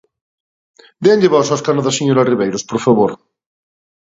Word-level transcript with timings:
Déanlle 1.03 1.33
voz 1.35 1.47
ao 1.49 1.57
escano 1.59 1.81
da 1.83 1.95
señora 1.99 2.27
Ribeiros, 2.31 2.63
por 2.69 2.79
favor. 2.85 3.11